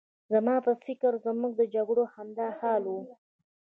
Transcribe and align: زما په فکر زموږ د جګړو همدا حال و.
زما 0.33 0.55
په 0.65 0.71
فکر 0.85 1.11
زموږ 1.25 1.51
د 1.57 1.61
جګړو 1.73 2.03
همدا 2.15 2.47
حال 2.59 2.83
و. 2.93 2.95